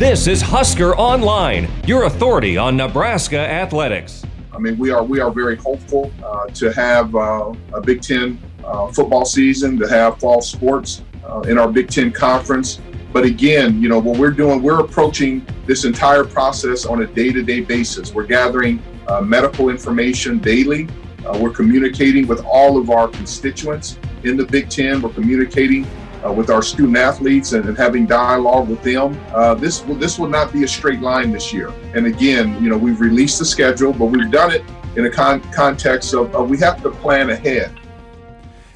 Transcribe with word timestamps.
This 0.00 0.26
is 0.26 0.40
Husker 0.40 0.96
Online, 0.96 1.68
your 1.84 2.04
authority 2.04 2.56
on 2.56 2.74
Nebraska 2.74 3.36
athletics. 3.36 4.24
I 4.50 4.58
mean, 4.58 4.78
we 4.78 4.88
are 4.88 5.04
we 5.04 5.20
are 5.20 5.30
very 5.30 5.56
hopeful 5.56 6.10
uh, 6.24 6.46
to 6.46 6.72
have 6.72 7.14
uh, 7.14 7.52
a 7.74 7.82
Big 7.82 8.00
Ten 8.00 8.40
uh, 8.64 8.86
football 8.86 9.26
season, 9.26 9.78
to 9.78 9.86
have 9.90 10.18
fall 10.18 10.40
sports 10.40 11.02
uh, 11.28 11.40
in 11.40 11.58
our 11.58 11.68
Big 11.70 11.90
Ten 11.90 12.12
conference. 12.12 12.80
But 13.12 13.26
again, 13.26 13.82
you 13.82 13.90
know, 13.90 13.98
what 13.98 14.18
we're 14.18 14.30
doing, 14.30 14.62
we're 14.62 14.80
approaching 14.80 15.46
this 15.66 15.84
entire 15.84 16.24
process 16.24 16.86
on 16.86 17.02
a 17.02 17.06
day-to-day 17.06 17.60
basis. 17.60 18.14
We're 18.14 18.24
gathering 18.24 18.82
uh, 19.06 19.20
medical 19.20 19.68
information 19.68 20.38
daily. 20.38 20.88
Uh, 21.26 21.38
we're 21.38 21.50
communicating 21.50 22.26
with 22.26 22.42
all 22.46 22.78
of 22.78 22.88
our 22.88 23.08
constituents 23.08 23.98
in 24.24 24.38
the 24.38 24.46
Big 24.46 24.70
Ten. 24.70 25.02
We're 25.02 25.12
communicating 25.12 25.86
uh, 26.24 26.32
with 26.32 26.50
our 26.50 26.62
student 26.62 26.96
athletes 26.96 27.52
and, 27.52 27.66
and 27.66 27.76
having 27.76 28.06
dialogue 28.06 28.68
with 28.68 28.82
them. 28.82 29.18
Uh, 29.34 29.54
this 29.54 29.84
will 29.84 29.94
this 29.94 30.18
will 30.18 30.28
not 30.28 30.52
be 30.52 30.64
a 30.64 30.68
straight 30.68 31.00
line 31.00 31.32
this 31.32 31.52
year. 31.52 31.72
And 31.94 32.06
again, 32.06 32.62
you 32.62 32.68
know, 32.70 32.76
we've 32.76 33.00
released 33.00 33.38
the 33.38 33.44
schedule, 33.44 33.92
but 33.92 34.06
we've 34.06 34.30
done 34.30 34.52
it 34.52 34.64
in 34.96 35.06
a 35.06 35.10
con- 35.10 35.40
context 35.52 36.14
of, 36.14 36.34
of 36.34 36.50
we 36.50 36.58
have 36.58 36.82
to 36.82 36.90
plan 36.90 37.30
ahead. 37.30 37.76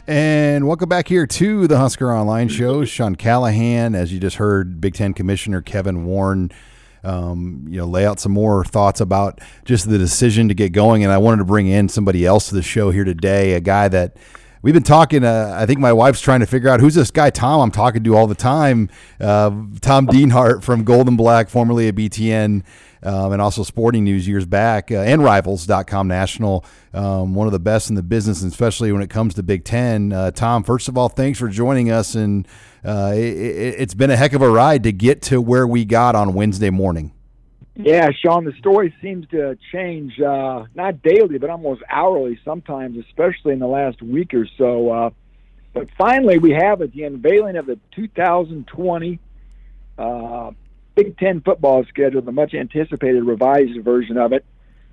And 0.07 0.67
welcome 0.67 0.89
back 0.89 1.09
here 1.09 1.27
to 1.27 1.67
the 1.67 1.79
Husker 1.79 2.13
Online 2.13 2.49
Show. 2.49 2.85
Sean 2.85 3.17
Callahan, 3.17 3.95
as 3.95 4.13
you 4.13 4.21
just 4.21 4.37
heard, 4.37 4.79
Big 4.79 4.93
Ten 4.95 5.15
Commissioner 5.15 5.63
Kevin 5.63 6.05
Warren. 6.05 6.51
Um, 7.03 7.67
you 7.69 7.79
know, 7.79 7.87
lay 7.87 8.07
out 8.07 8.19
some 8.19 8.33
more 8.33 8.65
thoughts 8.65 9.01
about 9.01 9.41
just 9.65 9.89
the 9.89 9.99
decision 9.99 10.49
to 10.49 10.55
get 10.55 10.73
going. 10.73 11.05
And 11.05 11.13
I 11.13 11.19
wanted 11.19 11.39
to 11.39 11.45
bring 11.45 11.67
in 11.67 11.89
somebody 11.89 12.25
else 12.25 12.49
to 12.49 12.55
the 12.55 12.63
show 12.63 12.91
here 12.91 13.05
today, 13.05 13.53
a 13.53 13.61
guy 13.61 13.89
that 13.89 14.17
we've 14.65 14.75
been 14.75 14.83
talking. 14.83 15.23
Uh, 15.23 15.55
I 15.57 15.67
think 15.67 15.79
my 15.79 15.93
wife's 15.93 16.21
trying 16.21 16.41
to 16.41 16.47
figure 16.47 16.71
out 16.71 16.81
who's 16.81 16.95
this 16.95 17.11
guy 17.13 17.31
Tom 17.31 17.61
I'm 17.61 17.71
talking 17.71 18.03
to 18.03 18.17
all 18.17 18.27
the 18.27 18.35
time. 18.35 18.89
Uh, 19.21 19.51
Tom 19.81 20.09
Dienhart 20.09 20.65
from 20.65 20.83
Gold 20.83 21.07
and 21.07 21.17
Black, 21.17 21.49
formerly 21.49 21.87
of 21.89 21.95
BTN. 21.95 22.65
Um, 23.03 23.33
and 23.33 23.43
also 23.43 23.63
Sporting 23.63 24.03
News 24.03 24.27
years 24.27 24.47
back, 24.47 24.91
uh, 24.91 24.95
and 24.95 25.23
Rivals.com 25.23 26.09
National, 26.09 26.65
um, 26.95 27.35
one 27.35 27.47
of 27.47 27.53
the 27.53 27.59
best 27.59 27.91
in 27.91 27.97
the 27.97 28.03
business, 28.03 28.43
especially 28.43 28.93
when 28.93 29.03
it 29.03 29.11
comes 29.11 29.35
to 29.35 29.43
Big 29.43 29.63
Ten. 29.63 30.11
Uh, 30.11 30.31
Tom, 30.31 30.65
first 30.65 30.89
of 30.89 30.97
all, 30.97 31.11
thanks 31.11 31.39
for 31.39 31.49
joining 31.49 31.91
us, 31.91 32.15
and 32.15 32.49
uh, 32.83 33.13
it, 33.15 33.79
has 33.79 33.95
been 33.95 34.11
a 34.11 34.17
heck 34.17 34.33
of 34.33 34.41
a 34.41 34.49
ride 34.49 34.85
to 34.85 34.93
get 34.93 35.21
to 35.21 35.43
where 35.43 35.67
we 35.67 35.85
got 35.85 36.15
on 36.15 36.33
Wednesday 36.33 36.71
morning. 36.71 37.13
Yeah, 37.77 38.11
Sean, 38.13 38.45
the 38.45 38.53
story 38.53 38.95
seems 39.03 39.27
to 39.31 39.59
change 39.73 40.21
uh, 40.21 40.65
not 40.75 41.03
daily, 41.03 41.39
but 41.39 41.51
almost 41.51 41.83
hourly 41.91 42.39
sometimes, 42.45 42.97
especially 43.05 43.53
in 43.53 43.59
the 43.59 43.67
last 43.67 44.01
week 44.01 44.33
or 44.33 44.47
so. 44.57 44.91
Uh, 44.91 45.11
but 45.73 45.89
finally, 45.99 46.39
we 46.39 46.53
have 46.53 46.79
the 46.79 47.03
unveiling 47.03 47.57
of 47.57 47.67
the 47.67 47.79
2020 47.97 49.19
uh, 49.99 50.51
Big 50.95 51.19
Ten 51.19 51.41
football 51.41 51.85
schedule, 51.87 52.23
the 52.23 52.31
much 52.31 52.55
anticipated 52.55 53.25
revised 53.25 53.83
version 53.83 54.19
of 54.19 54.33
it. 54.33 54.45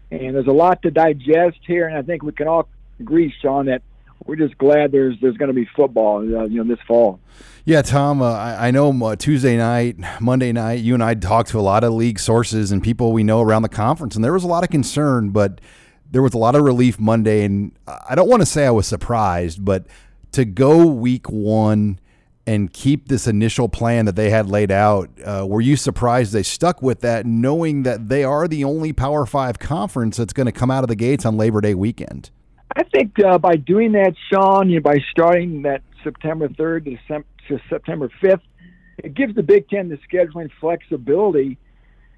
And 0.10 0.36
there's 0.36 0.48
a 0.48 0.52
lot 0.52 0.82
to 0.82 0.92
digest 0.92 1.60
here, 1.68 1.88
and 1.88 1.96
I 1.96 2.02
think 2.02 2.24
we 2.24 2.32
can 2.32 2.48
all 2.48 2.68
agree, 3.00 3.32
Sean, 3.42 3.68
that 3.68 3.84
we're 4.26 4.36
just 4.36 4.58
glad 4.58 4.92
there's 4.92 5.16
there's 5.22 5.38
going 5.38 5.50
to 5.50 5.54
be 5.54 5.68
football, 5.76 6.18
uh, 6.20 6.46
you 6.46 6.64
know, 6.64 6.64
this 6.64 6.84
fall. 6.88 7.20
Yeah, 7.64 7.82
Tom, 7.82 8.22
uh, 8.22 8.32
I, 8.32 8.68
I, 8.68 8.72
know 8.72 8.92
uh, 9.06 9.16
Tuesday 9.16 9.56
night, 9.56 9.96
Monday 10.20 10.52
night, 10.52 10.80
you 10.80 10.96
and 10.96 11.04
I 11.04 11.14
talked 11.14 11.50
to 11.50 11.60
a 11.60 11.62
lot 11.62 11.84
of 11.84 11.94
league 11.94 12.20
sources 12.20 12.72
and 12.72 12.82
people 12.82 13.14
we 13.14 13.24
know 13.24 13.42
around 13.42 13.62
the 13.62 13.70
conference, 13.70 14.16
and 14.16 14.24
there 14.24 14.34
was 14.34 14.44
a 14.44 14.48
lot 14.48 14.64
of 14.64 14.72
concern, 14.72 15.30
but 15.30 15.62
there 16.10 16.22
was 16.22 16.34
a 16.34 16.38
lot 16.38 16.56
of 16.56 16.64
relief 16.64 17.00
Monday. 17.00 17.44
And 17.44 17.72
I 17.88 18.16
don't 18.16 18.28
want 18.28 18.42
to 18.42 18.46
say 18.46 18.66
I 18.66 18.72
was 18.72 18.88
surprised, 18.88 19.64
but 19.64 19.86
to 20.32 20.46
go 20.46 20.88
week 20.88 21.30
one 21.30 22.00
and 22.48 22.74
keep 22.74 23.08
this 23.08 23.28
initial 23.28 23.70
plan 23.70 24.06
that 24.06 24.16
they 24.16 24.32
had 24.32 24.50
laid 24.50 24.72
out, 24.72 25.10
uh, 25.24 25.46
were 25.48 25.62
you 25.62 25.76
surprised 25.76 26.34
they 26.34 26.44
stuck 26.44 26.82
with 26.82 27.02
that, 27.02 27.26
knowing 27.26 27.84
that 27.84 28.10
they 28.10 28.24
are 28.24 28.48
the 28.48 28.64
only 28.64 28.92
Power 28.92 29.26
Five 29.26 29.60
conference 29.60 30.18
that's 30.18 30.34
going 30.34 30.48
to 30.48 30.52
come 30.52 30.72
out 30.72 30.84
of 30.84 30.88
the 30.88 30.96
gates 30.96 31.26
on 31.26 31.38
Labor 31.38 31.62
Day 31.62 31.76
weekend? 31.76 32.32
I 32.76 32.84
think 32.84 33.20
uh, 33.20 33.38
by 33.38 33.56
doing 33.56 33.92
that, 33.94 34.16
Sean, 34.30 34.70
you 34.70 34.76
know, 34.76 34.82
by 34.82 35.00
starting 35.12 35.64
that 35.64 35.82
September 36.04 36.48
3rd 36.48 36.98
to, 37.08 37.24
to 37.48 37.62
September 37.70 38.10
5th, 38.22 38.42
it 39.00 39.14
gives 39.14 39.36
the 39.36 39.44
Big 39.44 39.68
Ten 39.70 39.90
the 39.90 39.98
scheduling 40.10 40.50
flexibility 40.60 41.58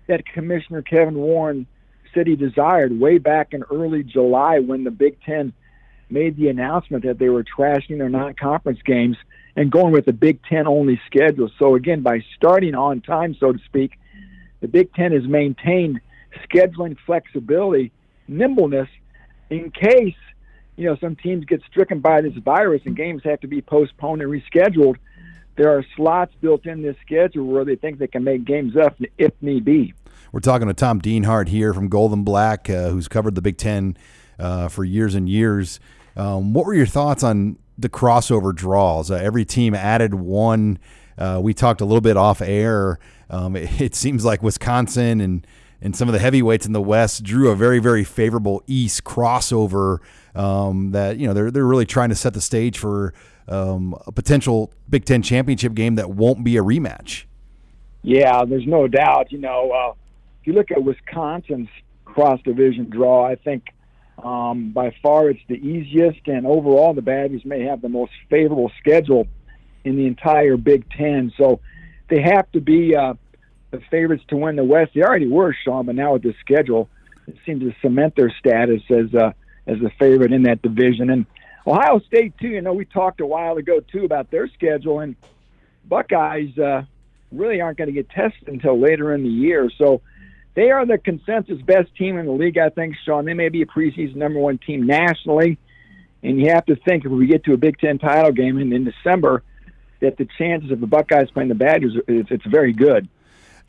that 0.08 0.26
Commissioner 0.26 0.82
Kevin 0.82 1.16
Warren 1.16 1.66
said 2.14 2.28
he 2.28 2.36
desired 2.36 3.00
way 3.00 3.18
back 3.18 3.54
in 3.54 3.64
early 3.72 4.04
July 4.04 4.60
when 4.60 4.84
the 4.84 4.92
Big 4.92 5.22
Ten 5.24 5.54
made 6.10 6.38
the 6.38 6.50
announcement 6.50 7.04
that 7.06 7.18
they 7.18 7.30
were 7.30 7.44
trashing 7.44 7.98
their 7.98 8.10
non-conference 8.10 8.80
games 8.86 9.18
and 9.56 9.72
going 9.72 9.92
with 9.92 10.08
a 10.08 10.14
Big 10.14 10.40
Ten 10.44 10.68
only 10.68 11.02
schedule. 11.08 11.50
So 11.58 11.76
again, 11.76 12.02
by 12.02 12.24
starting 12.36 12.76
on 12.76 13.02
time, 13.02 13.36
so 13.40 13.54
to 13.54 13.60
speak, 13.66 13.94
the 14.62 14.68
Big 14.68 14.94
Ten 14.94 15.14
has 15.14 15.24
maintained 15.24 16.00
scheduling 16.48 16.98
flexibility, 17.06 17.92
nimbleness 18.28 18.90
in 19.50 19.72
case 19.72 20.16
you 20.76 20.86
know, 20.86 20.96
some 21.00 21.16
teams 21.16 21.46
get 21.46 21.62
stricken 21.70 22.00
by 22.00 22.22
this 22.22 22.34
virus 22.36 22.82
and 22.86 22.96
games 22.96 23.22
have 23.24 23.40
to 23.42 23.48
be 23.48 23.62
postponed 23.62 24.22
and 24.22 24.32
rescheduled. 24.32 24.96
There 25.56 25.70
are 25.70 25.86
slots 25.96 26.34
built 26.42 26.66
in 26.66 26.82
this 26.82 26.96
schedule 27.06 27.46
where 27.46 27.64
they 27.64 27.76
think 27.76 28.00
they 28.00 28.08
can 28.08 28.24
make 28.24 28.44
games 28.44 28.76
up 28.76 28.96
if 29.18 29.34
need 29.42 29.66
be. 29.66 29.94
We're 30.32 30.40
talking 30.40 30.68
to 30.68 30.74
Tom 30.74 31.00
Dienhart 31.00 31.50
here 31.50 31.76
from 31.76 31.90
Gold 31.90 32.12
and 32.12 32.26
Black, 32.26 32.68
uh, 32.70 32.90
who's 32.90 33.08
covered 33.08 33.36
the 33.36 33.42
Big 33.42 33.58
Ten 33.58 33.96
uh, 34.40 34.68
for 34.68 34.84
years 34.84 35.14
and 35.14 35.30
years. 35.30 35.80
Um, 36.16 36.54
what 36.54 36.66
were 36.66 36.74
your 36.74 36.88
thoughts 36.88 37.24
on 37.24 37.58
the 37.78 37.90
crossover 37.90 38.54
draws? 38.54 39.12
Uh, 39.12 39.16
every 39.16 39.46
team 39.46 39.76
added 39.76 40.16
one. 40.16 40.80
Uh, 41.20 41.40
we 41.42 41.54
talked 41.54 41.82
a 41.82 41.86
little 41.86 42.02
bit 42.02 42.18
off 42.18 42.42
air. 42.42 42.98
Um, 43.30 43.56
it, 43.56 43.80
it 43.82 43.96
seems 43.96 44.26
like 44.26 44.42
Wisconsin 44.42 45.22
and 45.22 45.46
and 45.84 45.94
some 45.96 46.08
of 46.08 46.14
the 46.14 46.20
heavyweights 46.20 46.66
in 46.66 46.72
the 46.72 46.82
West 46.82 47.24
drew 47.24 47.52
a 47.52 47.56
very, 47.56 47.78
very 47.78 48.06
favorable 48.06 48.64
East 48.68 49.04
crossover 49.04 50.00
um, 50.34 50.92
that, 50.92 51.18
you 51.18 51.28
know, 51.28 51.34
they're, 51.34 51.52
they're 51.52 51.68
really 51.68 51.86
trying 51.86 52.08
to 52.08 52.16
set 52.16 52.34
the 52.34 52.40
stage 52.40 52.80
for 52.80 53.14
um, 53.50 53.94
a 54.08 54.12
potential 54.14 54.72
Big 54.90 55.04
Ten 55.04 55.22
championship 55.22 55.74
game 55.74 55.96
that 55.96 56.10
won't 56.10 56.42
be 56.46 56.56
a 56.56 56.64
rematch. 56.64 57.26
Yeah, 58.02 58.46
there's 58.46 58.66
no 58.66 58.88
doubt. 58.88 59.34
You 59.34 59.40
know, 59.40 59.72
uh, 59.72 59.94
if 60.40 60.48
you 60.48 60.54
look 60.54 60.72
at 60.72 60.82
Wisconsin's 60.82 61.70
cross 62.06 62.40
division 62.44 62.90
draw, 62.90 63.26
I 63.26 63.36
think 63.36 63.66
um, 64.24 64.72
by 64.72 64.96
far 65.04 65.30
it's 65.30 65.42
the 65.50 65.56
easiest, 65.56 66.26
and 66.28 66.48
overall 66.48 66.94
the 66.94 67.02
Badgers 67.02 67.44
may 67.44 67.64
have 67.64 67.82
the 67.82 67.90
most 67.90 68.14
favorable 68.30 68.72
schedule 68.80 69.28
in 69.84 69.98
the 69.98 70.08
entire 70.08 70.56
Big 70.56 70.90
Ten. 70.92 71.34
So 71.38 71.60
they 72.10 72.22
have 72.22 72.50
to 72.54 72.62
be 72.62 72.96
uh, 72.96 73.16
the 73.74 73.82
favorites 73.92 74.24
to 74.28 74.38
win 74.38 74.56
the 74.56 74.64
West. 74.64 74.92
They 74.94 75.02
already 75.02 75.28
were, 75.28 75.54
Sean, 75.66 75.88
but 75.88 75.96
now 75.96 76.14
with 76.14 76.22
the 76.22 76.34
schedule, 76.40 76.90
it 77.28 77.36
seems 77.46 77.62
to 77.64 77.74
cement 77.82 78.16
their 78.16 78.34
status 78.40 78.82
as 78.90 79.14
uh, 79.14 79.32
as 79.66 79.80
the 79.80 79.90
favorite 80.00 80.32
in 80.32 80.44
that 80.44 80.62
division. 80.62 81.10
And 81.10 81.26
Ohio 81.66 82.00
State 82.00 82.38
too. 82.38 82.50
You 82.50 82.62
know, 82.62 82.74
we 82.74 82.86
talked 82.86 83.20
a 83.20 83.26
while 83.26 83.58
ago 83.58 83.80
too 83.80 84.06
about 84.06 84.30
their 84.30 84.48
schedule, 84.50 85.00
and 85.00 85.16
Buckeyes 85.86 86.58
uh, 86.58 86.84
really 87.32 87.62
aren't 87.62 87.78
going 87.78 87.88
to 87.88 87.94
get 87.94 88.10
tested 88.10 88.48
until 88.48 88.80
later 88.80 89.14
in 89.14 89.24
the 89.24 89.30
year. 89.30 89.70
So 89.78 90.02
they 90.54 90.70
are 90.70 90.86
the 90.86 91.00
consensus 91.00 91.62
best 91.62 91.96
team 91.96 92.18
in 92.18 92.28
the 92.28 92.32
league, 92.32 92.58
I 92.58 92.70
think, 92.70 92.96
Sean. 93.04 93.26
They 93.26 93.34
may 93.34 93.50
be 93.50 93.64
a 93.64 93.66
preseason 93.66 94.18
number 94.18 94.40
one 94.40 94.60
team 94.60 94.86
nationally, 94.86 95.58
and 96.22 96.40
you 96.40 96.50
have 96.50 96.66
to 96.68 96.76
think 96.76 97.06
if 97.06 97.12
we 97.12 97.26
get 97.26 97.46
to 97.46 97.54
a 97.54 97.58
Big 97.58 97.80
Ten 97.80 97.98
title 97.98 98.32
game 98.32 98.60
in, 98.60 98.72
in 98.72 98.84
December, 98.84 99.42
that 100.02 100.18
the 100.18 100.28
chances 100.38 100.70
of 100.70 100.80
the 100.80 100.88
Buckeyes 100.88 101.32
playing 101.32 101.50
the 101.50 101.56
Badgers 101.56 101.98
it's, 102.08 102.30
it's 102.30 102.46
very 102.46 102.74
good. 102.74 103.08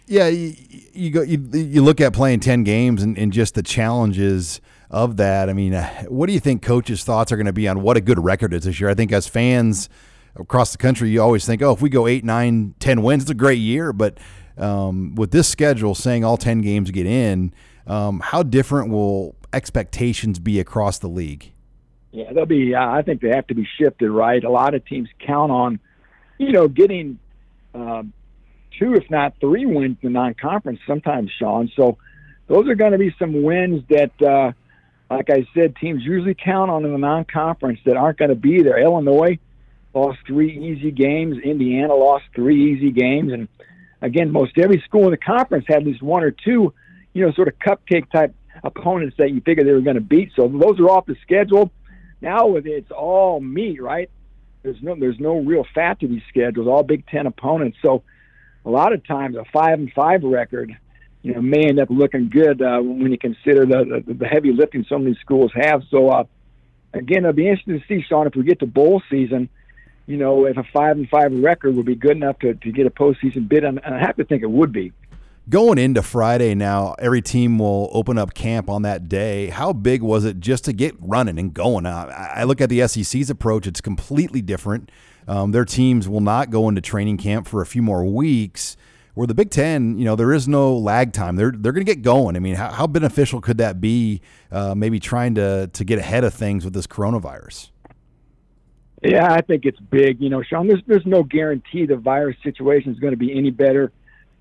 Yeah, 0.06 0.29
you, 0.29 0.55
you 0.93 1.11
go. 1.11 1.23
You, 1.23 1.39
you 1.53 1.83
look 1.83 2.01
at 2.01 2.12
playing 2.12 2.41
ten 2.41 2.62
games 2.62 3.03
and, 3.03 3.17
and 3.17 3.33
just 3.33 3.55
the 3.55 3.62
challenges 3.62 4.61
of 4.91 5.17
that. 5.17 5.49
I 5.49 5.55
mean, 5.55 5.75
uh, 5.75 6.05
what 6.05 6.27
do 6.27 6.33
you 6.33 6.41
think 6.41 6.62
coaches' 6.62 7.05
thoughts 7.05 7.33
are 7.33 7.37
going 7.37 7.47
to 7.47 7.53
be 7.53 7.67
on 7.67 7.83
what 7.83 7.97
a 7.97 8.01
good 8.01 8.23
record 8.23 8.53
is 8.53 8.65
this 8.65 8.79
year? 8.79 8.91
I 8.91 8.95
think 8.95 9.12
as 9.12 9.27
fans 9.27 9.89
across 10.37 10.73
the 10.73 10.79
country, 10.79 11.09
you 11.09 11.23
always 11.23 11.47
think, 11.47 11.62
oh, 11.62 11.73
if 11.73 11.81
we 11.81 11.89
go 11.89 12.06
eight, 12.06 12.25
nine, 12.25 12.75
ten 12.81 13.03
wins, 13.03 13.23
it's 13.23 13.31
a 13.31 13.35
great 13.35 13.61
year. 13.61 13.93
But 13.93 14.19
um, 14.59 15.15
with 15.15 15.31
this 15.31 15.49
schedule, 15.49 15.95
saying 15.95 16.23
all 16.23 16.37
ten 16.37 16.61
games 16.61 16.91
get 16.91 17.07
in, 17.07 17.55
um, 17.87 18.21
how 18.21 18.43
different 18.43 18.91
will 18.91 19.37
expectations 19.53 20.39
be 20.39 20.61
across 20.61 20.99
the 20.99 21.09
league? 21.09 21.53
Yeah, 22.12 22.33
they'll 22.33 22.47
be. 22.47 22.75
Uh, 22.75 22.91
I 22.91 23.03
think 23.03 23.23
they 23.23 23.31
have 23.31 23.47
to 23.47 23.55
be 23.55 23.67
shifted 23.79 24.11
right. 24.11 24.45
A 24.45 24.50
lot 24.50 24.75
of 24.75 24.85
teams 24.85 25.09
count 25.19 25.50
on, 25.50 25.81
you 26.39 26.53
know, 26.53 26.69
getting 26.69 27.19
uh, 27.75 28.03
two, 28.79 28.94
if 28.94 29.11
not 29.11 29.35
three 29.41 29.67
wins 29.67 29.99
in 30.03 30.12
the 30.12 30.19
non-conference 30.19 30.81
sometimes, 30.87 31.31
Sean. 31.38 31.71
So 31.76 31.99
those 32.47 32.69
are 32.69 32.75
going 32.75 32.93
to 32.93 32.99
be 32.99 33.15
some 33.19 33.43
wins 33.43 33.82
that, 33.88 34.12
uh, 34.23 34.53
like 35.11 35.31
I 35.31 35.47
said, 35.55 35.76
teams 35.76 36.03
usually 36.03 36.35
count 36.35 36.71
on 36.71 36.85
in 36.85 36.93
the 36.93 36.99
non-conference 36.99 37.81
that 37.87 37.97
aren't 37.97 38.19
going 38.19 38.31
to 38.31 38.37
be 38.37 38.62
there. 38.62 38.79
Illinois 38.79 39.38
lost 39.94 40.19
three 40.26 40.59
easy 40.59 40.91
games. 40.91 41.38
Indiana 41.43 41.94
lost 41.94 42.25
three 42.35 42.73
easy 42.73 42.91
games, 42.91 43.32
and 43.32 43.49
again, 44.03 44.31
most 44.31 44.59
every 44.59 44.82
school 44.87 45.05
in 45.05 45.11
the 45.11 45.17
conference 45.17 45.65
had 45.69 45.79
at 45.79 45.87
least 45.87 46.03
one 46.03 46.23
or 46.23 46.31
two, 46.31 46.75
you 47.12 47.25
know, 47.25 47.32
sort 47.32 47.49
of 47.49 47.55
cupcake 47.59 48.11
type 48.11 48.35
opponents 48.62 49.17
that 49.19 49.31
you 49.31 49.41
figured 49.41 49.67
they 49.67 49.73
were 49.73 49.81
going 49.81 49.97
to 49.97 50.03
beat. 50.03 50.32
So 50.37 50.49
those 50.49 50.79
are 50.81 50.91
off 50.91 51.06
the 51.06 51.17
schedule. 51.23 51.71
Now 52.21 52.56
it's 52.56 52.91
all 52.91 53.41
meat, 53.41 53.82
right? 53.82 54.11
There's 54.62 54.82
no 54.82 54.97
there's 54.99 55.21
no 55.21 55.41
real 55.41 55.65
fat 55.75 56.00
to 56.00 56.09
these 56.09 56.23
schedules. 56.29 56.67
All 56.67 56.82
Big 56.82 57.06
Ten 57.06 57.26
opponents. 57.26 57.79
So 57.82 58.03
a 58.64 58.70
lot 58.70 58.93
of 58.93 59.06
times 59.06 59.37
a 59.37 59.44
five 59.52 59.78
and 59.78 59.93
five 59.93 60.22
record, 60.22 60.76
you 61.22 61.34
know, 61.34 61.43
may 61.43 61.69
end 61.69 61.81
up 61.81 61.88
looking 61.90 62.28
good 62.28 62.61
uh, 62.62 62.81
when 62.81 63.11
you 63.11 63.19
consider 63.19 63.66
the, 63.66 64.02
the 64.06 64.14
the 64.14 64.26
heavy 64.26 64.52
lifting 64.52 64.84
some 64.88 65.02
of 65.02 65.06
these 65.06 65.19
schools 65.19 65.52
have. 65.55 65.82
So 65.90 66.08
uh, 66.08 66.25
again, 66.93 67.19
it'll 67.19 67.32
be 67.32 67.49
interesting 67.49 67.81
to 67.81 67.87
see, 67.87 68.05
Sean, 68.08 68.26
if 68.26 68.34
we 68.34 68.44
get 68.44 68.61
to 68.61 68.66
bowl 68.66 69.02
season. 69.11 69.49
You 70.06 70.19
know, 70.19 70.44
if 70.44 70.58
a 70.58 70.64
five 70.64 70.99
and 70.99 71.08
five 71.08 71.32
record 71.32 71.76
would 71.76 71.87
be 71.87 71.94
good 71.94 72.19
enough 72.19 72.38
to, 72.40 72.52
to 72.52 72.72
get 72.72 72.87
a 72.87 72.90
postseason 72.90 73.49
bid, 73.49 73.64
and 73.64 73.81
I 73.81 73.99
have 73.99 74.16
to 74.16 74.25
think 74.25 74.43
it 74.43 74.50
would 74.50 74.70
be 74.70 74.93
going 75.49 75.78
into 75.78 76.02
Friday 76.02 76.55
now, 76.55 76.94
every 76.99 77.22
team 77.22 77.58
will 77.58 77.90
open 77.93 78.19
up 78.19 78.34
camp 78.34 78.70
on 78.70 78.82
that 78.82 79.08
day. 79.08 79.49
How 79.49 79.72
big 79.72 80.02
was 80.02 80.25
it 80.25 80.40
just 80.40 80.64
to 80.64 80.72
get 80.72 80.94
running 81.00 81.38
and 81.38 81.52
going? 81.52 81.87
I 81.87 82.44
look 82.44 82.61
at 82.61 82.69
the 82.69 82.87
SEC's 82.87 83.31
approach; 83.31 83.66
it's 83.66 83.81
completely 83.81 84.43
different. 84.43 84.90
Um, 85.26 85.53
their 85.53 85.65
teams 85.65 86.09
will 86.09 86.21
not 86.21 86.50
go 86.50 86.69
into 86.69 86.81
training 86.81 87.17
camp 87.19 87.47
for 87.47 87.62
a 87.62 87.67
few 87.67 87.82
more 87.82 88.05
weeks. 88.05 88.76
Where 89.15 89.29
the 89.29 89.35
Big 89.35 89.50
Ten, 89.50 89.97
you 89.97 90.05
know, 90.05 90.17
there 90.17 90.32
is 90.32 90.49
no 90.49 90.76
lag 90.76 91.12
time. 91.12 91.37
They're 91.37 91.53
they're 91.53 91.71
going 91.71 91.87
to 91.87 91.94
get 91.94 92.03
going. 92.03 92.35
I 92.35 92.41
mean, 92.41 92.56
how, 92.56 92.73
how 92.73 92.87
beneficial 92.88 93.41
could 93.41 93.59
that 93.59 93.81
be? 93.81 94.21
Uh, 94.50 94.75
maybe 94.75 94.99
trying 94.99 95.37
to 95.37 95.69
to 95.69 95.85
get 95.85 96.00
ahead 96.00 96.25
of 96.25 96.35
things 96.35 96.65
with 96.65 96.75
this 96.75 96.88
coronavirus. 96.88 97.71
Yeah, 99.05 99.32
I 99.32 99.43
think 99.43 99.67
it's 99.67 99.79
big. 99.79 100.21
You 100.21 100.31
know, 100.31 100.43
Sean, 100.43 100.67
there's 100.67 100.82
there's 100.87 101.06
no 101.06 101.23
guarantee 101.23 101.87
the 101.87 101.97
virus 101.97 102.37
situation 102.43 102.93
is 102.93 102.99
going 102.99 103.12
to 103.12 103.17
be 103.17 103.37
any 103.37 103.50
better 103.50 103.93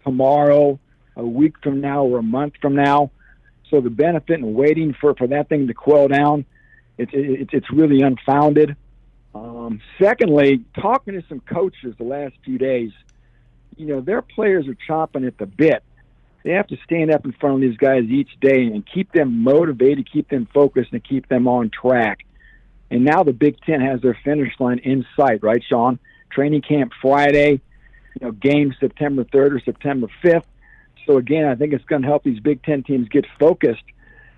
tomorrow 0.03 0.80
a 1.15 1.24
week 1.24 1.56
from 1.62 1.80
now 1.81 2.03
or 2.06 2.19
a 2.19 2.24
month 2.24 2.53
from 2.62 2.75
now. 2.75 3.12
So 3.69 3.81
the 3.81 3.89
benefit 3.89 4.39
in 4.39 4.53
waiting 4.53 4.95
for, 5.00 5.15
for 5.15 5.27
that 5.27 5.50
thing 5.50 5.68
to 5.68 5.74
quell 5.74 6.07
down, 6.07 6.45
it's 6.97 7.12
it, 7.13 7.50
it's 7.51 7.71
really 7.71 8.01
unfounded. 8.01 8.75
Um, 9.63 9.80
secondly, 10.01 10.65
talking 10.80 11.13
to 11.13 11.24
some 11.30 11.39
coaches 11.39 11.95
the 11.98 12.04
last 12.04 12.36
few 12.44 12.57
days, 12.57 12.92
you 13.77 13.86
know, 13.86 14.01
their 14.01 14.21
players 14.21 14.68
are 14.68 14.75
chopping 14.88 15.25
at 15.25 15.38
the 15.38 15.45
bit. 15.45 15.83
They 16.44 16.51
have 16.51 16.68
to 16.68 16.77
stand 16.83 17.12
up 17.12 17.24
in 17.24 17.31
front 17.31 17.56
of 17.56 17.62
these 17.62 17.77
guys 17.77 18.04
each 18.04 18.30
day 18.42 18.63
and 18.63 18.86
keep 18.86 19.13
them 19.13 19.44
motivated, 19.44 20.12
keep 20.12 20.27
them 20.30 20.48
focused, 20.54 20.92
and 20.92 21.01
keep 21.01 21.30
them 21.30 21.48
on 21.48 21.69
track. 21.69 22.25
And 22.92 23.06
now 23.06 23.24
the 23.24 23.31
Big 23.31 23.60
Ten 23.62 23.80
has 23.80 24.01
their 24.01 24.18
finish 24.25 24.51
line 24.60 24.80
in 24.80 25.06
sight, 25.15 25.42
right, 25.42 25.63
Sean? 25.68 25.98
Training 26.30 26.62
camp 26.62 26.92
Friday, 27.01 27.62
you 28.19 28.27
know, 28.27 28.31
game 28.31 28.75
September 28.80 29.24
3rd 29.24 29.56
or 29.56 29.59
September 29.62 30.07
5th. 30.21 30.44
So 31.06 31.18
again, 31.18 31.45
I 31.45 31.56
think 31.56 31.71
it's 31.71 31.86
going 31.86 32.01
to 32.01 32.07
help 32.07 32.24
these 32.24 32.42
Big 32.42 32.62
Ten 32.63 32.83
teams 32.83 33.07
get 33.07 33.25
focused, 33.39 33.83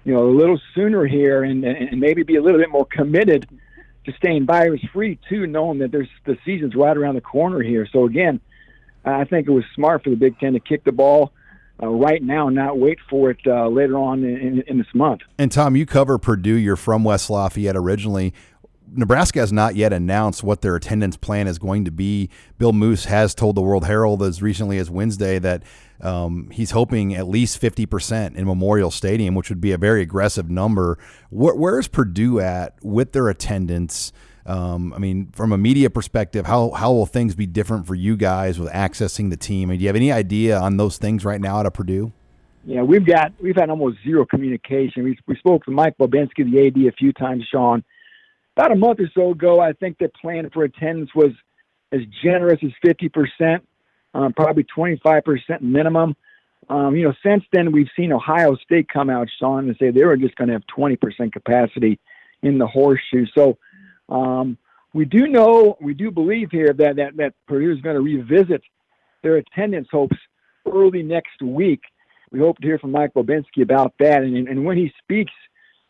you 0.03 0.13
know, 0.13 0.27
a 0.27 0.29
little 0.29 0.61
sooner 0.75 1.07
here, 1.07 1.43
and, 1.43 1.65
and 1.65 1.99
maybe 1.99 2.21
be 2.21 2.35
a 2.35 2.43
little 2.43 2.59
bit 2.59 2.69
more 2.69 2.85
committed 2.85 3.47
to 4.05 4.13
staying 4.13 4.45
virus 4.45 4.81
free 4.93 5.19
too, 5.29 5.47
knowing 5.47 5.79
that 5.79 5.91
there's 5.91 6.09
the 6.25 6.37
season's 6.45 6.75
right 6.75 6.95
around 6.95 7.15
the 7.15 7.21
corner 7.21 7.61
here. 7.61 7.87
So 7.91 8.05
again, 8.05 8.39
I 9.03 9.23
think 9.25 9.47
it 9.47 9.51
was 9.51 9.63
smart 9.75 10.03
for 10.03 10.09
the 10.09 10.15
Big 10.15 10.39
Ten 10.39 10.53
to 10.53 10.59
kick 10.59 10.83
the 10.83 10.91
ball 10.91 11.31
uh, 11.81 11.87
right 11.87 12.23
now, 12.23 12.47
and 12.47 12.55
not 12.55 12.79
wait 12.79 12.99
for 13.09 13.29
it 13.29 13.39
uh, 13.45 13.67
later 13.67 13.97
on 13.97 14.23
in, 14.23 14.63
in, 14.65 14.77
this 14.77 14.87
month. 14.93 15.21
And 15.37 15.51
Tom, 15.51 15.75
you 15.75 15.85
cover 15.85 16.17
Purdue. 16.17 16.55
You're 16.55 16.77
from 16.77 17.03
West 17.03 17.29
Lafayette 17.29 17.75
originally. 17.75 18.33
Nebraska 18.93 19.39
has 19.39 19.51
not 19.51 19.75
yet 19.75 19.91
announced 19.91 20.43
what 20.43 20.61
their 20.61 20.75
attendance 20.75 21.17
plan 21.17 21.47
is 21.47 21.59
going 21.59 21.85
to 21.85 21.91
be. 21.91 22.29
Bill 22.57 22.71
Moos 22.71 23.05
has 23.05 23.35
told 23.35 23.55
the 23.55 23.61
World 23.61 23.85
Herald 23.85 24.23
as 24.23 24.41
recently 24.41 24.77
as 24.77 24.89
Wednesday 24.89 25.37
that 25.39 25.63
um, 26.01 26.49
he's 26.51 26.71
hoping 26.71 27.15
at 27.15 27.27
least 27.27 27.61
50% 27.61 28.35
in 28.35 28.45
Memorial 28.45 28.91
Stadium, 28.91 29.35
which 29.35 29.49
would 29.49 29.61
be 29.61 29.71
a 29.71 29.77
very 29.77 30.01
aggressive 30.01 30.49
number. 30.49 30.97
Where, 31.29 31.55
where 31.55 31.79
is 31.79 31.87
Purdue 31.87 32.39
at 32.39 32.75
with 32.83 33.13
their 33.13 33.29
attendance? 33.29 34.11
Um, 34.45 34.93
I 34.93 34.99
mean, 34.99 35.31
from 35.31 35.51
a 35.51 35.57
media 35.57 35.89
perspective, 35.89 36.45
how, 36.45 36.71
how 36.71 36.91
will 36.91 37.05
things 37.05 37.33
be 37.33 37.45
different 37.47 37.87
for 37.87 37.95
you 37.95 38.15
guys 38.17 38.59
with 38.59 38.71
accessing 38.71 39.29
the 39.29 39.37
team? 39.37 39.69
I 39.69 39.71
mean, 39.71 39.79
do 39.79 39.83
you 39.83 39.89
have 39.89 39.95
any 39.95 40.11
idea 40.11 40.59
on 40.59 40.77
those 40.77 40.97
things 40.97 41.25
right 41.25 41.41
now 41.41 41.59
at 41.61 41.73
Purdue? 41.73 42.11
Yeah, 42.67 42.81
we've 42.81 43.05
got 43.05 43.31
we've 43.39 43.55
had 43.55 43.69
almost 43.69 43.97
zero 44.03 44.25
communication. 44.25 45.03
We 45.03 45.19
we 45.27 45.35
spoke 45.35 45.65
to 45.65 45.71
Mike 45.71 45.95
Bobinski, 45.99 46.51
the 46.51 46.65
AD, 46.65 46.77
a 46.87 46.91
few 46.93 47.13
times, 47.13 47.45
Sean. 47.51 47.83
About 48.57 48.71
a 48.71 48.75
month 48.75 48.99
or 48.99 49.09
so 49.13 49.31
ago, 49.31 49.59
I 49.59 49.73
think 49.73 49.99
the 49.99 50.09
plan 50.19 50.49
for 50.51 50.63
attendance 50.63 51.11
was 51.13 51.31
as 51.91 52.01
generous 52.23 52.59
as 52.63 52.71
fifty 52.83 53.07
percent 53.07 53.67
um, 54.15 54.33
probably 54.33 54.65
25% 54.75 55.61
minimum. 55.61 56.15
Um, 56.69 56.95
you 56.95 57.03
know, 57.03 57.13
since 57.23 57.43
then 57.51 57.71
we've 57.71 57.89
seen 57.95 58.11
Ohio 58.11 58.55
State 58.55 58.87
come 58.89 59.09
out, 59.09 59.27
Sean, 59.39 59.67
and 59.67 59.77
say 59.77 59.91
they 59.91 60.05
were 60.05 60.17
just 60.17 60.35
going 60.35 60.47
to 60.47 60.53
have 60.53 60.63
20% 60.75 61.31
capacity 61.31 61.99
in 62.41 62.57
the 62.57 62.65
horseshoe. 62.65 63.25
So 63.35 63.57
um, 64.09 64.57
we 64.93 65.05
do 65.05 65.27
know, 65.27 65.77
we 65.81 65.93
do 65.93 66.09
believe 66.09 66.49
here 66.49 66.73
that 66.73 66.95
that, 66.95 67.17
that 67.17 67.33
Purdue 67.47 67.73
is 67.73 67.81
going 67.81 67.95
to 67.95 68.01
revisit 68.01 68.63
their 69.21 69.35
attendance 69.35 69.89
hopes 69.91 70.17
early 70.71 71.03
next 71.03 71.41
week. 71.43 71.81
We 72.31 72.39
hope 72.39 72.57
to 72.59 72.67
hear 72.67 72.79
from 72.79 72.91
Mike 72.91 73.13
Bobinski 73.13 73.61
about 73.61 73.93
that. 73.99 74.23
And, 74.23 74.47
and 74.47 74.65
when 74.65 74.77
he 74.77 74.91
speaks, 75.03 75.33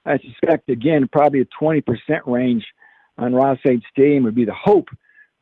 I 0.06 0.18
suspect 0.18 0.69
again 0.69 1.07
probably 1.12 1.42
a 1.42 1.63
20% 1.63 1.83
range 2.25 2.66
on 3.18 3.33
Ross-Ade 3.33 3.81
Stadium 3.92 4.24
would 4.24 4.36
be 4.36 4.45
the 4.45 4.54
hope 4.54 4.89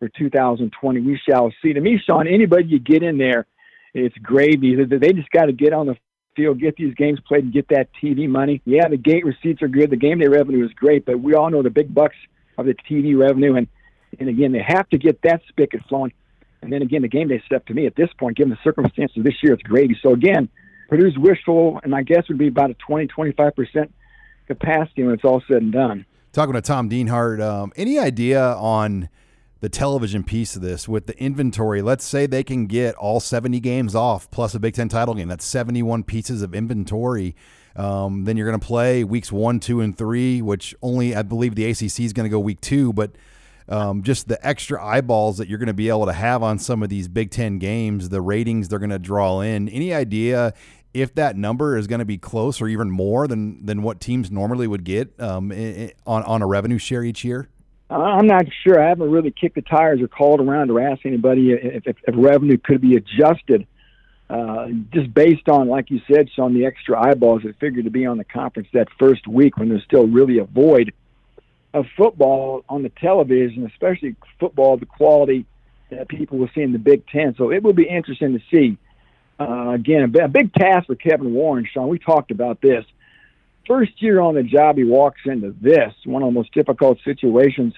for 0.03 0.09
2020. 0.19 0.99
We 0.99 1.19
shall 1.29 1.53
see. 1.61 1.71
To 1.71 1.79
me, 1.79 1.97
Sean, 2.05 2.27
anybody 2.27 2.65
you 2.65 2.79
get 2.79 3.03
in 3.03 3.17
there, 3.17 3.45
it's 3.93 4.15
gravy. 4.17 4.75
They 4.75 5.13
just 5.13 5.29
got 5.29 5.45
to 5.45 5.53
get 5.53 5.71
on 5.71 5.87
the 5.87 5.95
field, 6.35 6.59
get 6.59 6.75
these 6.75 6.93
games 6.95 7.19
played, 7.25 7.45
and 7.45 7.53
get 7.53 7.69
that 7.69 7.87
TV 8.01 8.27
money. 8.27 8.61
Yeah, 8.65 8.89
the 8.89 8.97
gate 8.97 9.25
receipts 9.25 9.61
are 9.61 9.69
good. 9.69 9.91
The 9.91 9.95
game 9.95 10.19
day 10.19 10.27
revenue 10.27 10.65
is 10.65 10.73
great, 10.73 11.05
but 11.05 11.21
we 11.21 11.35
all 11.35 11.49
know 11.49 11.63
the 11.63 11.69
big 11.69 11.93
bucks 11.93 12.15
of 12.57 12.65
the 12.65 12.73
TV 12.73 13.17
revenue. 13.17 13.55
And, 13.55 13.67
and 14.19 14.27
again, 14.27 14.51
they 14.51 14.63
have 14.67 14.89
to 14.89 14.97
get 14.97 15.21
that 15.21 15.41
spigot 15.47 15.81
flowing. 15.87 16.11
And 16.61 16.71
then 16.71 16.81
again, 16.81 17.03
the 17.03 17.07
game 17.07 17.29
day 17.29 17.41
stuff 17.45 17.63
to 17.65 17.73
me 17.73 17.85
at 17.85 17.95
this 17.95 18.09
point, 18.19 18.35
given 18.35 18.49
the 18.49 18.59
circumstances 18.61 19.23
this 19.23 19.35
year, 19.41 19.53
it's 19.53 19.63
gravy. 19.63 19.97
So 20.01 20.11
again, 20.11 20.49
Purdue's 20.89 21.17
wishful, 21.17 21.79
and 21.83 21.91
my 21.91 22.03
guess 22.03 22.27
would 22.27 22.37
be 22.37 22.47
about 22.47 22.71
a 22.71 22.75
20, 22.85 23.07
25% 23.07 23.89
capacity 24.47 25.03
when 25.03 25.13
it's 25.13 25.23
all 25.23 25.41
said 25.47 25.61
and 25.61 25.71
done. 25.71 26.05
Talking 26.33 26.55
to 26.55 26.61
Tom 26.61 26.89
Dienhart, 26.89 27.41
um, 27.41 27.71
any 27.77 27.97
idea 27.97 28.41
on– 28.55 29.07
the 29.63 29.69
television 29.69 30.25
piece 30.25 30.57
of 30.57 30.61
this 30.61 30.89
with 30.89 31.05
the 31.05 31.17
inventory. 31.17 31.81
Let's 31.81 32.03
say 32.03 32.25
they 32.25 32.43
can 32.43 32.65
get 32.65 32.95
all 32.95 33.21
70 33.21 33.61
games 33.61 33.95
off 33.95 34.29
plus 34.29 34.53
a 34.53 34.59
Big 34.59 34.73
Ten 34.73 34.89
title 34.89 35.13
game. 35.13 35.29
That's 35.29 35.45
71 35.45 36.03
pieces 36.03 36.41
of 36.41 36.53
inventory. 36.53 37.33
Um, 37.77 38.25
then 38.25 38.35
you're 38.35 38.45
going 38.45 38.59
to 38.59 38.67
play 38.67 39.05
weeks 39.05 39.31
one, 39.31 39.61
two, 39.61 39.79
and 39.79 39.97
three, 39.97 40.41
which 40.41 40.75
only 40.81 41.15
I 41.15 41.21
believe 41.21 41.55
the 41.55 41.63
ACC 41.63 42.01
is 42.01 42.11
going 42.11 42.25
to 42.25 42.29
go 42.29 42.41
week 42.41 42.59
two, 42.59 42.91
but 42.91 43.11
um, 43.69 44.03
just 44.03 44.27
the 44.27 44.45
extra 44.45 44.83
eyeballs 44.83 45.37
that 45.37 45.47
you're 45.47 45.59
going 45.59 45.67
to 45.67 45.73
be 45.73 45.87
able 45.87 46.07
to 46.07 46.13
have 46.13 46.43
on 46.43 46.59
some 46.59 46.83
of 46.83 46.89
these 46.89 47.07
Big 47.07 47.31
Ten 47.31 47.57
games, 47.57 48.09
the 48.09 48.19
ratings 48.19 48.67
they're 48.67 48.79
going 48.79 48.89
to 48.89 48.99
draw 48.99 49.39
in. 49.39 49.69
Any 49.69 49.93
idea 49.93 50.53
if 50.93 51.15
that 51.15 51.37
number 51.37 51.77
is 51.77 51.87
going 51.87 51.99
to 51.99 52.05
be 52.05 52.17
close 52.17 52.59
or 52.59 52.67
even 52.67 52.91
more 52.91 53.29
than 53.29 53.65
than 53.65 53.81
what 53.81 54.01
teams 54.01 54.29
normally 54.29 54.67
would 54.67 54.83
get 54.83 55.17
um, 55.21 55.53
on 56.05 56.23
on 56.23 56.41
a 56.41 56.47
revenue 56.47 56.77
share 56.77 57.05
each 57.05 57.23
year? 57.23 57.47
I'm 57.93 58.27
not 58.27 58.45
sure. 58.63 58.81
I 58.81 58.89
haven't 58.89 59.11
really 59.11 59.31
kicked 59.31 59.55
the 59.55 59.61
tires 59.61 60.01
or 60.01 60.07
called 60.07 60.39
around 60.39 60.71
or 60.71 60.79
asked 60.81 61.05
anybody 61.05 61.51
if, 61.51 61.85
if, 61.85 61.97
if 62.07 62.15
revenue 62.17 62.57
could 62.57 62.81
be 62.81 62.95
adjusted. 62.95 63.67
Uh, 64.29 64.67
just 64.91 65.13
based 65.13 65.47
on, 65.47 65.67
like 65.67 65.91
you 65.91 66.01
said, 66.11 66.27
on 66.39 66.53
the 66.53 66.65
extra 66.65 66.99
eyeballs 66.99 67.43
that 67.43 67.59
figured 67.59 67.85
to 67.85 67.91
be 67.91 68.05
on 68.05 68.17
the 68.17 68.23
conference 68.23 68.67
that 68.73 68.87
first 68.97 69.27
week 69.27 69.57
when 69.57 69.69
there's 69.69 69.83
still 69.83 70.07
really 70.07 70.39
a 70.39 70.45
void 70.45 70.91
of 71.73 71.85
football 71.95 72.63
on 72.67 72.81
the 72.81 72.89
television, 72.89 73.65
especially 73.67 74.15
football, 74.39 74.77
the 74.77 74.85
quality 74.85 75.45
that 75.91 76.07
people 76.07 76.39
will 76.39 76.49
see 76.55 76.61
in 76.61 76.71
the 76.71 76.79
Big 76.79 77.05
Ten. 77.07 77.35
So 77.37 77.51
it 77.51 77.61
will 77.61 77.73
be 77.73 77.87
interesting 77.87 78.33
to 78.33 78.43
see. 78.49 78.77
Uh, 79.39 79.71
again, 79.71 80.03
a 80.03 80.27
big 80.27 80.53
task 80.53 80.87
for 80.87 80.95
Kevin 80.95 81.33
Warren, 81.33 81.67
Sean. 81.71 81.89
We 81.89 81.99
talked 81.99 82.31
about 82.31 82.61
this 82.61 82.85
first 83.67 84.01
year 84.01 84.19
on 84.19 84.35
the 84.35 84.43
job, 84.43 84.77
he 84.77 84.83
walks 84.83 85.21
into 85.25 85.55
this, 85.61 85.93
one 86.05 86.21
of 86.23 86.27
the 86.27 86.33
most 86.33 86.53
difficult 86.53 86.99
situations 87.03 87.73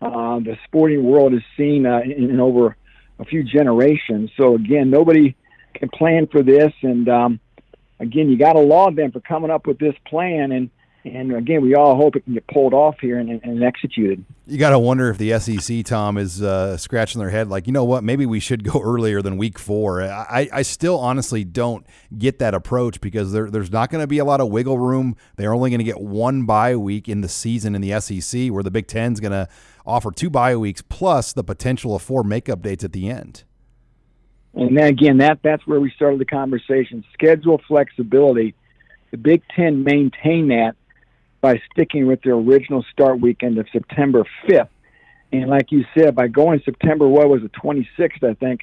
uh, 0.00 0.38
the 0.40 0.56
sporting 0.64 1.02
world 1.04 1.32
has 1.32 1.42
seen 1.56 1.86
uh, 1.86 2.00
in, 2.00 2.30
in, 2.30 2.40
over 2.40 2.76
a 3.18 3.24
few 3.24 3.42
generations. 3.42 4.30
So, 4.36 4.54
again, 4.54 4.90
nobody 4.90 5.34
can 5.74 5.88
plan 5.88 6.26
for 6.26 6.42
this. 6.42 6.72
And, 6.82 7.08
um, 7.08 7.40
again, 7.98 8.28
you 8.28 8.36
got 8.36 8.54
to 8.54 8.60
laud 8.60 8.96
them 8.96 9.12
for 9.12 9.20
coming 9.20 9.50
up 9.50 9.66
with 9.66 9.78
this 9.78 9.94
plan. 10.06 10.52
And, 10.52 10.70
and 11.06 11.32
again, 11.32 11.62
we 11.62 11.74
all 11.74 11.94
hope 11.94 12.16
it 12.16 12.24
can 12.24 12.34
get 12.34 12.46
pulled 12.48 12.74
off 12.74 12.98
here 13.00 13.18
and, 13.18 13.30
and 13.42 13.62
executed. 13.62 14.24
You 14.46 14.58
got 14.58 14.70
to 14.70 14.78
wonder 14.78 15.08
if 15.08 15.18
the 15.18 15.38
SEC, 15.38 15.84
Tom, 15.84 16.18
is 16.18 16.42
uh, 16.42 16.76
scratching 16.76 17.20
their 17.20 17.30
head 17.30 17.48
like, 17.48 17.66
you 17.66 17.72
know 17.72 17.84
what, 17.84 18.02
maybe 18.02 18.26
we 18.26 18.40
should 18.40 18.64
go 18.64 18.80
earlier 18.84 19.22
than 19.22 19.36
week 19.36 19.58
four. 19.58 20.02
I, 20.02 20.48
I 20.52 20.62
still 20.62 20.98
honestly 20.98 21.44
don't 21.44 21.86
get 22.16 22.38
that 22.40 22.54
approach 22.54 23.00
because 23.00 23.32
there, 23.32 23.50
there's 23.50 23.70
not 23.70 23.90
going 23.90 24.02
to 24.02 24.06
be 24.06 24.18
a 24.18 24.24
lot 24.24 24.40
of 24.40 24.48
wiggle 24.48 24.78
room. 24.78 25.16
They're 25.36 25.54
only 25.54 25.70
going 25.70 25.78
to 25.78 25.84
get 25.84 26.00
one 26.00 26.44
bye 26.44 26.76
week 26.76 27.08
in 27.08 27.20
the 27.20 27.28
season 27.28 27.74
in 27.74 27.80
the 27.80 27.98
SEC, 28.00 28.48
where 28.48 28.62
the 28.62 28.70
Big 28.70 28.86
Ten's 28.86 29.20
going 29.20 29.32
to 29.32 29.48
offer 29.86 30.10
two 30.10 30.30
bye 30.30 30.56
weeks 30.56 30.82
plus 30.82 31.32
the 31.32 31.44
potential 31.44 31.94
of 31.94 32.02
four 32.02 32.24
makeup 32.24 32.62
dates 32.62 32.84
at 32.84 32.92
the 32.92 33.08
end. 33.08 33.44
And 34.54 34.76
then 34.76 34.86
again, 34.86 35.18
that 35.18 35.40
that's 35.42 35.66
where 35.66 35.78
we 35.78 35.90
started 35.90 36.18
the 36.18 36.24
conversation. 36.24 37.04
Schedule 37.12 37.60
flexibility. 37.68 38.54
The 39.10 39.18
Big 39.18 39.42
Ten 39.54 39.84
maintain 39.84 40.48
that 40.48 40.74
by 41.46 41.62
sticking 41.70 42.08
with 42.08 42.20
their 42.22 42.34
original 42.34 42.84
start 42.90 43.20
weekend 43.20 43.56
of 43.56 43.68
September 43.72 44.24
5th. 44.48 44.68
And 45.30 45.48
like 45.48 45.70
you 45.70 45.84
said, 45.96 46.16
by 46.16 46.26
going 46.26 46.60
September, 46.64 47.06
what 47.06 47.28
was 47.28 47.44
it, 47.44 47.52
26th, 47.52 48.28
I 48.28 48.34
think, 48.34 48.62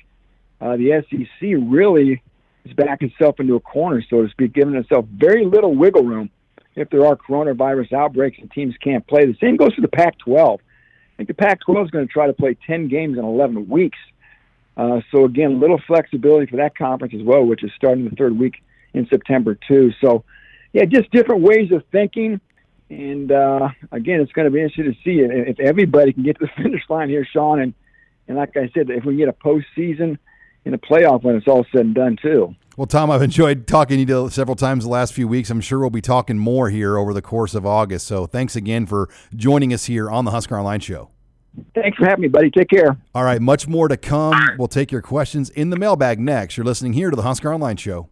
uh, 0.59 0.75
the 0.75 1.01
SEC 1.09 1.41
really 1.41 2.21
is 2.65 2.73
backing 2.73 3.09
itself 3.09 3.39
into 3.39 3.55
a 3.55 3.61
corner, 3.61 4.03
so 4.09 4.21
to 4.23 4.29
speak, 4.31 4.51
giving 4.51 4.75
itself 4.75 5.05
very 5.15 5.45
little 5.45 5.73
wiggle 5.73 6.03
room 6.03 6.29
if 6.75 6.89
there 6.89 7.05
are 7.05 7.15
coronavirus 7.15 7.93
outbreaks 7.93 8.37
and 8.41 8.51
teams 8.51 8.75
can't 8.83 9.07
play. 9.07 9.27
The 9.27 9.37
same 9.39 9.55
goes 9.55 9.73
for 9.75 9.81
the 9.81 9.87
Pac 9.87 10.17
12. 10.19 10.59
I 10.59 11.15
think 11.15 11.29
the 11.29 11.35
Pac 11.35 11.61
12 11.61 11.85
is 11.85 11.91
going 11.91 12.05
to 12.05 12.11
try 12.11 12.27
to 12.27 12.33
play 12.33 12.57
10 12.67 12.89
games 12.89 13.17
in 13.17 13.23
11 13.23 13.69
weeks. 13.69 13.99
Uh, 14.75 14.99
so, 15.09 15.23
again, 15.23 15.61
little 15.61 15.79
flexibility 15.87 16.47
for 16.47 16.57
that 16.57 16.77
conference 16.77 17.13
as 17.13 17.23
well, 17.23 17.45
which 17.45 17.63
is 17.63 17.71
starting 17.77 18.03
the 18.03 18.15
third 18.17 18.37
week 18.37 18.55
in 18.93 19.07
September, 19.07 19.57
too. 19.69 19.93
So, 20.01 20.25
yeah, 20.73 20.83
just 20.83 21.09
different 21.11 21.43
ways 21.43 21.71
of 21.71 21.85
thinking. 21.89 22.41
And 22.93 23.31
uh, 23.31 23.69
again, 23.91 24.21
it's 24.21 24.31
going 24.33 24.45
to 24.45 24.51
be 24.51 24.61
interesting 24.61 24.93
to 24.93 24.99
see 25.03 25.19
if 25.21 25.59
everybody 25.59 26.13
can 26.13 26.23
get 26.23 26.39
to 26.39 26.45
the 26.45 26.51
finish 26.63 26.83
line 26.89 27.09
here, 27.09 27.25
Sean. 27.25 27.59
And, 27.59 27.73
and 28.27 28.37
like 28.37 28.55
I 28.55 28.69
said, 28.73 28.89
if 28.89 29.03
we 29.03 29.15
get 29.15 29.29
a 29.29 29.33
postseason 29.33 30.17
in 30.65 30.73
a 30.73 30.77
playoff 30.77 31.23
when 31.23 31.35
it's 31.35 31.47
all 31.47 31.65
said 31.71 31.81
and 31.81 31.95
done, 31.95 32.17
too. 32.21 32.55
Well, 32.77 32.87
Tom, 32.87 33.11
I've 33.11 33.21
enjoyed 33.21 33.67
talking 33.67 34.05
to 34.05 34.13
you 34.13 34.29
several 34.29 34.55
times 34.55 34.83
the 34.83 34.89
last 34.89 35.13
few 35.13 35.27
weeks. 35.27 35.49
I'm 35.49 35.61
sure 35.61 35.79
we'll 35.79 35.89
be 35.89 36.01
talking 36.01 36.37
more 36.37 36.69
here 36.69 36.97
over 36.97 37.13
the 37.13 37.21
course 37.21 37.55
of 37.55 37.65
August. 37.65 38.07
So 38.07 38.25
thanks 38.25 38.55
again 38.55 38.85
for 38.85 39.09
joining 39.35 39.73
us 39.73 39.85
here 39.85 40.09
on 40.09 40.25
the 40.25 40.31
Husker 40.31 40.57
Online 40.57 40.79
Show. 40.79 41.09
Thanks 41.75 41.97
for 41.97 42.05
having 42.05 42.21
me, 42.23 42.27
buddy. 42.29 42.49
Take 42.49 42.69
care. 42.69 42.97
All 43.13 43.23
right, 43.23 43.39
much 43.39 43.67
more 43.67 43.87
to 43.87 43.97
come. 43.97 44.33
We'll 44.57 44.67
take 44.67 44.91
your 44.91 45.03
questions 45.03 45.51
in 45.51 45.69
the 45.69 45.77
mailbag 45.77 46.19
next. 46.19 46.57
You're 46.57 46.65
listening 46.65 46.93
here 46.93 47.11
to 47.11 47.15
the 47.15 47.21
Husker 47.21 47.53
Online 47.53 47.77
Show. 47.77 48.09